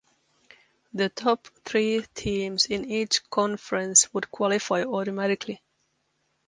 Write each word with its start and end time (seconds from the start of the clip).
The 0.95 1.09
top 1.09 1.47
three 1.63 2.03
teams 2.15 2.65
in 2.65 2.85
each 2.85 3.29
conference 3.29 4.11
would 4.15 4.31
qualify 4.31 4.83
automatically. 4.83 5.61